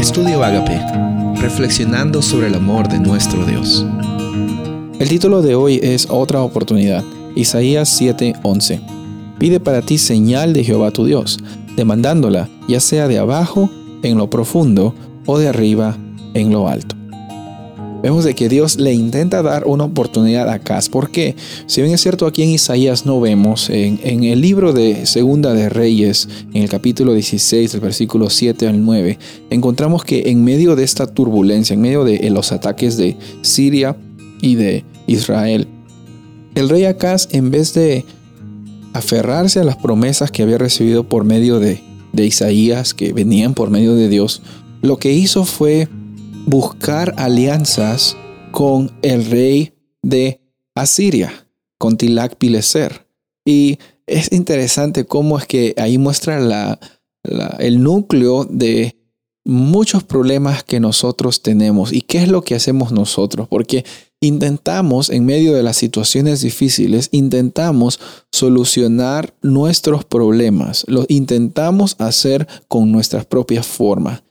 Estudio 0.00 0.42
Agape, 0.42 0.80
reflexionando 1.42 2.22
sobre 2.22 2.46
el 2.46 2.54
amor 2.54 2.88
de 2.88 2.98
nuestro 2.98 3.44
Dios. 3.44 3.84
El 4.98 5.10
título 5.10 5.42
de 5.42 5.54
hoy 5.54 5.78
es 5.82 6.06
Otra 6.08 6.40
oportunidad, 6.40 7.04
Isaías 7.36 7.90
7:11. 8.00 8.80
Pide 9.38 9.60
para 9.60 9.82
ti 9.82 9.98
señal 9.98 10.54
de 10.54 10.64
Jehová 10.64 10.90
tu 10.90 11.04
Dios, 11.04 11.38
demandándola, 11.76 12.48
ya 12.66 12.80
sea 12.80 13.08
de 13.08 13.18
abajo, 13.18 13.68
en 14.02 14.16
lo 14.16 14.30
profundo, 14.30 14.94
o 15.26 15.38
de 15.38 15.48
arriba, 15.48 15.98
en 16.32 16.50
lo 16.50 16.66
alto. 16.66 16.96
Vemos 18.02 18.24
de 18.24 18.34
que 18.34 18.48
Dios 18.48 18.78
le 18.78 18.94
intenta 18.94 19.42
dar 19.42 19.64
una 19.66 19.84
oportunidad 19.84 20.48
a 20.48 20.54
Acaz. 20.54 20.88
porque 20.88 21.36
Si 21.66 21.82
bien 21.82 21.92
es 21.92 22.00
cierto, 22.00 22.26
aquí 22.26 22.42
en 22.42 22.50
Isaías 22.50 23.04
no 23.04 23.20
vemos, 23.20 23.68
en, 23.68 24.00
en, 24.02 24.24
el 24.24 24.40
libro 24.40 24.72
de 24.72 25.04
Segunda 25.04 25.52
de 25.52 25.68
Reyes, 25.68 26.28
en 26.54 26.62
el 26.62 26.70
capítulo 26.70 27.12
16, 27.12 27.72
del 27.72 27.80
versículo 27.82 28.30
7 28.30 28.68
al 28.68 28.82
9, 28.82 29.18
encontramos 29.50 30.04
que 30.04 30.30
en 30.30 30.42
medio 30.44 30.76
de 30.76 30.84
esta 30.84 31.06
turbulencia, 31.06 31.74
en 31.74 31.82
medio 31.82 32.04
de 32.04 32.30
los 32.30 32.52
ataques 32.52 32.96
de 32.96 33.18
Siria 33.42 33.96
y 34.40 34.54
de 34.54 34.84
Israel, 35.06 35.68
el 36.54 36.68
rey 36.68 36.84
Acaz, 36.84 37.28
en 37.32 37.50
vez 37.50 37.74
de 37.74 38.04
aferrarse 38.94 39.60
a 39.60 39.64
las 39.64 39.76
promesas 39.76 40.30
que 40.30 40.42
había 40.42 40.58
recibido 40.58 41.04
por 41.04 41.24
medio 41.24 41.60
de, 41.60 41.82
de 42.12 42.26
Isaías, 42.26 42.94
que 42.94 43.12
venían 43.12 43.54
por 43.54 43.70
medio 43.70 43.94
de 43.94 44.08
Dios, 44.08 44.42
lo 44.82 44.98
que 44.98 45.12
hizo 45.12 45.44
fue 45.44 45.88
buscar 46.46 47.14
alianzas 47.16 48.16
con 48.50 48.90
el 49.02 49.24
rey 49.26 49.74
de 50.02 50.40
Asiria, 50.74 51.46
con 51.78 51.96
Tilac 51.96 52.36
Pileser. 52.36 53.06
Y 53.44 53.78
es 54.06 54.32
interesante 54.32 55.04
cómo 55.04 55.38
es 55.38 55.46
que 55.46 55.74
ahí 55.76 55.98
muestra 55.98 56.78
el 57.58 57.82
núcleo 57.82 58.44
de 58.44 58.96
muchos 59.44 60.04
problemas 60.04 60.64
que 60.64 60.80
nosotros 60.80 61.42
tenemos 61.42 61.92
y 61.92 62.02
qué 62.02 62.18
es 62.18 62.28
lo 62.28 62.42
que 62.42 62.54
hacemos 62.54 62.92
nosotros, 62.92 63.48
porque 63.48 63.84
intentamos, 64.20 65.08
en 65.08 65.24
medio 65.24 65.54
de 65.54 65.62
las 65.62 65.76
situaciones 65.76 66.42
difíciles, 66.42 67.08
intentamos 67.10 67.98
solucionar 68.30 69.34
nuestros 69.40 70.04
problemas, 70.04 70.84
lo 70.88 71.06
intentamos 71.08 71.96
hacer 71.98 72.46
con 72.68 72.92
nuestras 72.92 73.24
propias 73.24 73.66
formas. 73.66 74.22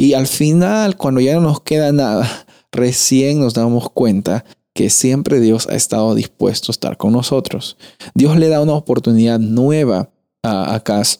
Y 0.00 0.14
al 0.14 0.28
final, 0.28 0.96
cuando 0.96 1.20
ya 1.20 1.34
no 1.34 1.40
nos 1.40 1.60
queda 1.60 1.90
nada, 1.90 2.46
recién 2.70 3.40
nos 3.40 3.54
damos 3.54 3.90
cuenta 3.90 4.44
que 4.72 4.90
siempre 4.90 5.40
Dios 5.40 5.66
ha 5.68 5.74
estado 5.74 6.14
dispuesto 6.14 6.70
a 6.70 6.72
estar 6.72 6.96
con 6.96 7.12
nosotros. 7.12 7.76
Dios 8.14 8.38
le 8.38 8.48
da 8.48 8.62
una 8.62 8.74
oportunidad 8.74 9.40
nueva 9.40 10.10
a 10.44 10.72
Acaz 10.76 11.18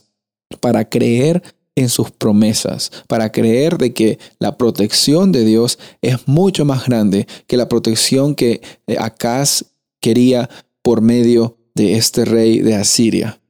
para 0.60 0.88
creer 0.88 1.42
en 1.74 1.88
sus 1.88 2.12
promesas, 2.12 2.92
para 3.08 3.32
creer 3.32 3.78
de 3.78 3.92
que 3.92 4.20
la 4.38 4.56
protección 4.56 5.32
de 5.32 5.44
Dios 5.44 5.80
es 6.00 6.28
mucho 6.28 6.64
más 6.64 6.86
grande 6.86 7.26
que 7.48 7.56
la 7.56 7.68
protección 7.68 8.36
que 8.36 8.60
Acaz 8.96 9.64
quería 10.00 10.48
por 10.82 11.00
medio 11.00 11.56
de 11.74 11.96
este 11.96 12.24
rey 12.24 12.60
de 12.60 12.76
Asiria. 12.76 13.40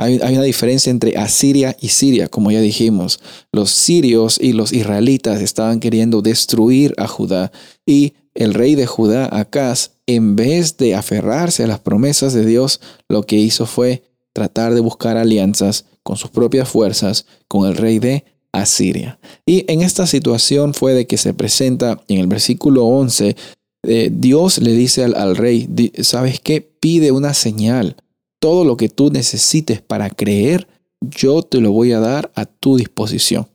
Hay, 0.00 0.16
una 0.16 0.42
diferencia 0.42 0.90
entre 0.90 1.16
Asiria 1.18 1.76
y 1.80 1.88
Siria, 1.88 2.28
como 2.28 2.52
ya 2.52 2.60
dijimos. 2.60 3.18
Los 3.52 3.70
sirios 3.70 4.38
y 4.40 4.52
los 4.52 4.72
israelitas 4.72 5.40
estaban 5.40 5.80
queriendo 5.80 6.22
destruir 6.22 6.94
a 6.98 7.08
Judá 7.08 7.50
y 7.84 8.14
el 8.34 8.54
rey 8.54 8.76
de 8.76 8.86
Judá, 8.86 9.28
Acaz, 9.32 9.90
en 10.06 10.36
vez 10.36 10.76
de 10.76 10.94
aferrarse 10.94 11.64
a 11.64 11.66
las 11.66 11.80
promesas 11.80 12.32
de 12.32 12.46
Dios, 12.46 12.80
lo 13.08 13.24
que 13.24 13.34
hizo 13.34 13.66
fue 13.66 14.04
tratar 14.32 14.72
de 14.72 14.80
buscar 14.80 15.16
alianzas 15.16 15.84
con 16.04 16.16
sus 16.16 16.30
propias 16.30 16.68
fuerzas 16.68 17.26
con 17.48 17.68
el 17.68 17.76
rey 17.76 17.98
de 17.98 18.24
Asiria. 18.52 19.18
Y 19.44 19.64
en 19.70 19.82
esta 19.82 20.06
situación 20.06 20.74
fue 20.74 20.94
de 20.94 21.08
que 21.08 21.16
se 21.16 21.34
presenta 21.34 22.00
en 22.06 22.20
el 22.20 22.28
versículo 22.28 22.86
11, 22.86 23.34
eh, 23.82 24.10
Dios 24.12 24.58
le 24.58 24.74
dice 24.74 25.02
al, 25.02 25.16
al 25.16 25.36
rey, 25.36 25.68
¿sabes 26.02 26.38
qué? 26.38 26.60
Pide 26.60 27.10
una 27.10 27.34
señal 27.34 27.96
todo 28.38 28.64
lo 28.64 28.76
que 28.76 28.88
tú 28.88 29.10
necesites 29.10 29.80
para 29.82 30.10
creer, 30.10 30.68
yo 31.00 31.42
te 31.42 31.60
lo 31.60 31.72
voy 31.72 31.92
a 31.92 32.00
dar 32.00 32.30
a 32.34 32.46
tu 32.46 32.76
disposición. 32.76 33.48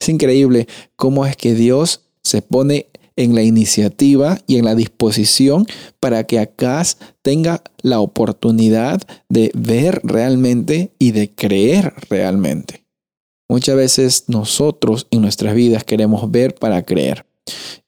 Es 0.00 0.08
increíble 0.08 0.66
cómo 0.96 1.26
es 1.26 1.36
que 1.36 1.54
Dios 1.54 2.02
se 2.22 2.42
pone 2.42 2.88
en 3.16 3.34
la 3.34 3.42
iniciativa 3.42 4.38
y 4.46 4.58
en 4.58 4.64
la 4.64 4.76
disposición 4.76 5.66
para 5.98 6.24
que 6.24 6.38
Acaz 6.38 6.98
tenga 7.22 7.62
la 7.82 7.98
oportunidad 7.98 9.02
de 9.28 9.50
ver 9.54 10.00
realmente 10.04 10.92
y 11.00 11.10
de 11.10 11.34
creer 11.34 11.94
realmente. 12.08 12.84
Muchas 13.48 13.76
veces 13.76 14.24
nosotros 14.28 15.08
en 15.10 15.22
nuestras 15.22 15.54
vidas 15.54 15.82
queremos 15.82 16.30
ver 16.30 16.54
para 16.54 16.82
creer. 16.84 17.26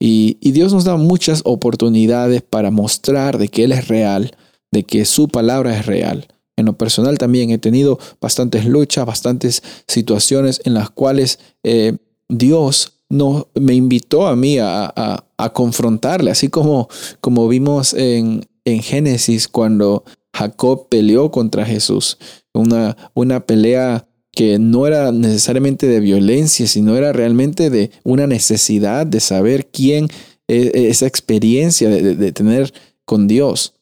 Y, 0.00 0.38
y 0.41 0.50
Dios 0.50 0.72
nos 0.72 0.84
da 0.84 0.97
muchas 0.97 1.43
oportunidades 1.44 2.43
para 2.43 2.72
mostrar 2.72 3.38
de 3.38 3.49
que 3.49 3.65
Él 3.65 3.72
es 3.72 3.87
real, 3.87 4.34
de 4.72 4.82
que 4.82 5.05
su 5.05 5.28
palabra 5.28 5.78
es 5.78 5.87
real. 5.87 6.27
En 6.60 6.66
lo 6.66 6.75
personal 6.78 7.19
también 7.19 7.50
he 7.50 7.59
tenido 7.59 7.98
bastantes 8.21 8.66
luchas, 8.66 9.06
bastantes 9.06 9.62
situaciones 9.88 10.60
en 10.65 10.75
las 10.75 10.91
cuales 10.91 11.38
eh, 11.62 11.97
Dios 12.28 12.93
no, 13.09 13.48
me 13.54 13.75
invitó 13.75 14.26
a 14.26 14.37
mí 14.37 14.59
a, 14.60 15.25
confrontarle, 15.54 16.31
así 16.31 16.49
como, 16.49 16.88
como 17.22 17.49
vimos 17.49 17.94
en, 17.94 18.47
en 18.66 18.82
Génesis 18.82 19.49
cuando 19.49 20.04
Jacob 20.34 20.88
peleó 20.88 21.31
contra 21.31 21.65
Jesús. 21.65 22.19
Una, 22.53 22.97
una 23.15 23.41
pelea 23.41 24.06
que 24.32 24.59
no 24.59 24.87
era 24.87 25.12
necesariamente 25.12 25.87
de 25.87 26.00
violencia, 26.00 26.66
sino 26.66 26.94
era 26.94 27.12
realmente 27.12 27.70
de 27.70 27.91
una 28.04 28.26
necesidad 28.26 29.06
de 29.06 29.20
saber 29.20 29.70
quién, 29.70 30.09
es 30.47 30.66
eh, 30.66 30.88
esa 30.91 31.06
experiencia 31.06 31.88
de, 31.88 32.15
de 32.15 32.32
tener 32.32 32.72
con 33.06 33.26
Dios. 33.26 33.79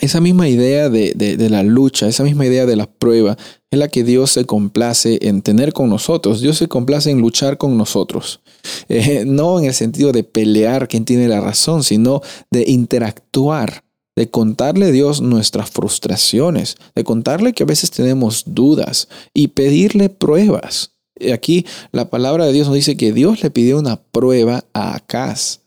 Esa 0.00 0.20
misma 0.20 0.48
idea 0.48 0.88
de, 0.88 1.48
la 1.50 1.62
lucha, 1.62 2.08
esa 2.08 2.24
misma 2.24 2.46
idea 2.46 2.64
de 2.64 2.76
la 2.76 2.86
prueba, 2.86 3.36
es 3.70 3.78
la 3.78 3.88
que 3.88 4.02
Dios 4.02 4.30
se 4.30 4.46
complace 4.46 5.18
en 5.22 5.42
tener 5.42 5.72
con 5.72 5.90
nosotros. 5.90 6.40
Dios 6.40 6.56
se 6.56 6.68
complace 6.68 7.10
en 7.10 7.20
luchar 7.20 7.58
con 7.58 7.76
nosotros. 7.76 8.40
Eh, 8.88 9.24
no 9.26 9.58
en 9.58 9.66
el 9.66 9.74
sentido 9.74 10.12
de 10.12 10.24
pelear 10.24 10.88
quién 10.88 11.04
tiene 11.04 11.28
la 11.28 11.40
razón, 11.40 11.82
sino 11.82 12.22
de 12.50 12.64
interactuar, 12.66 13.84
de 14.16 14.30
contarle 14.30 14.86
a 14.86 14.90
Dios 14.90 15.20
nuestras 15.20 15.70
frustraciones, 15.70 16.76
de 16.94 17.04
contarle 17.04 17.52
que 17.52 17.62
a 17.62 17.66
veces 17.66 17.90
tenemos 17.90 18.44
dudas 18.46 19.08
y 19.34 19.48
pedirle 19.48 20.08
pruebas. 20.08 20.92
Aquí 21.32 21.66
la 21.92 22.08
palabra 22.08 22.46
de 22.46 22.52
Dios 22.52 22.66
nos 22.66 22.76
dice 22.76 22.96
que 22.96 23.12
Dios 23.12 23.42
le 23.42 23.50
pidió 23.50 23.78
una 23.78 23.96
prueba 23.96 24.64
a 24.72 24.96
Acaz. 24.96 25.60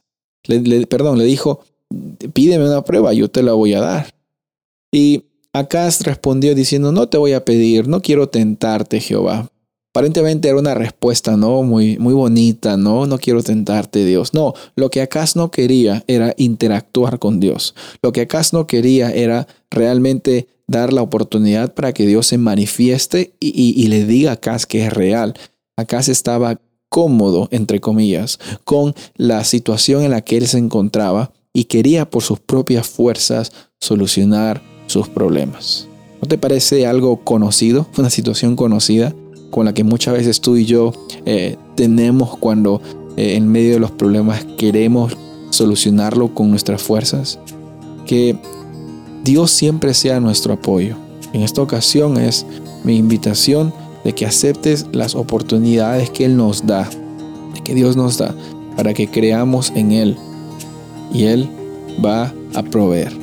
perdón, 0.90 1.20
le 1.20 1.26
dijo, 1.26 1.60
pídeme 2.34 2.68
una 2.68 2.84
prueba, 2.84 3.14
yo 3.14 3.30
te 3.30 3.44
la 3.44 3.54
voy 3.54 3.74
a 3.74 3.82
dar. 3.82 4.14
Y 4.94 5.26
Acaz 5.54 6.02
respondió 6.02 6.54
diciendo, 6.54 6.92
no 6.92 7.10
te 7.10 7.18
voy 7.18 7.34
a 7.34 7.44
pedir, 7.44 7.88
no 7.88 8.02
quiero 8.02 8.30
tentarte, 8.30 9.00
Jehová. 9.00 9.50
Aparentemente 9.92 10.48
era 10.48 10.58
una 10.58 10.76
respuesta, 10.76 11.36
¿no? 11.36 11.64
Muy, 11.64 11.98
muy 11.98 12.14
bonita, 12.14 12.78
¿no? 12.78 13.08
No 13.08 13.18
quiero 13.18 13.42
tentarte, 13.44 14.06
Dios. 14.06 14.34
No, 14.34 14.54
lo 14.76 14.90
que 14.90 15.02
Acaz 15.02 15.36
no 15.36 15.50
quería 15.52 16.04
era 16.08 16.34
interactuar 16.38 17.20
con 17.20 17.40
Dios. 17.40 17.76
Lo 18.04 18.12
que 18.12 18.22
Acaz 18.22 18.54
no 18.54 18.68
quería 18.68 19.12
era 19.12 19.48
realmente 19.72 20.48
dar 20.68 20.94
la 20.94 21.02
oportunidad 21.02 21.74
para 21.74 21.92
que 21.92 22.06
Dios 22.06 22.28
se 22.28 22.38
manifieste 22.38 23.36
y, 23.40 23.88
le 23.88 24.06
diga 24.06 24.32
a 24.32 24.34
Acaz 24.34 24.66
que 24.66 24.86
es 24.86 24.94
real. 24.94 25.34
Acaz 25.76 26.08
estaba 26.08 26.60
cómodo, 26.90 27.48
entre 27.52 27.80
comillas, 27.80 28.40
con 28.64 28.94
la 29.16 29.44
situación 29.44 30.04
en 30.04 30.12
la 30.12 30.22
que 30.22 30.38
él 30.38 30.48
se 30.48 30.60
encontraba 30.60 31.34
y 31.52 31.66
quería 31.66 32.10
por 32.10 32.24
sus 32.24 32.40
propias 32.40 32.88
fuerzas 32.88 33.52
solucionar 33.80 34.73
sus 34.94 35.10
problemas. 35.10 35.88
¿No 36.22 36.28
te 36.28 36.38
parece 36.38 36.88
algo 36.88 37.18
conocido, 37.18 37.88
una 37.98 38.10
situación 38.10 38.56
conocida 38.56 39.14
con 39.52 39.66
la 39.66 39.74
que 39.74 39.84
muchas 39.84 40.14
veces 40.14 40.40
tú 40.40 40.56
y 40.56 40.66
yo 40.66 40.94
eh, 41.26 41.58
tenemos 41.76 42.38
cuando 42.38 42.82
eh, 43.18 43.36
en 43.36 43.48
medio 43.48 43.74
de 43.74 43.80
los 43.80 43.92
problemas 43.92 44.46
queremos 44.58 45.18
solucionarlo 45.50 46.34
con 46.34 46.50
nuestras 46.50 46.82
fuerzas? 46.82 47.40
Que 48.06 48.38
Dios 49.24 49.52
siempre 49.52 49.94
sea 49.94 50.20
nuestro 50.20 50.54
apoyo. 50.54 50.96
En 51.34 51.42
esta 51.42 51.62
ocasión 51.62 52.18
es 52.18 52.46
mi 52.84 52.96
invitación 52.96 53.74
de 54.04 54.14
que 54.14 54.26
aceptes 54.26 54.86
las 54.92 55.16
oportunidades 55.16 56.10
que 56.10 56.26
Él 56.26 56.38
nos 56.38 56.66
da, 56.66 56.90
que 57.64 57.74
Dios 57.74 57.96
nos 57.98 58.18
da, 58.18 58.36
para 58.78 58.94
que 58.94 59.08
creamos 59.08 59.72
en 59.76 59.92
Él 59.92 60.18
y 61.14 61.24
Él 61.24 61.50
va 62.04 62.34
a 62.54 62.64
proveer. 62.64 63.23